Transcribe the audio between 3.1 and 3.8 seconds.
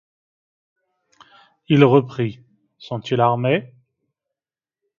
armés?